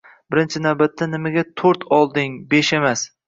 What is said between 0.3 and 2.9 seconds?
Birinchi navbatda, “Nimaga to‘rt olding, besh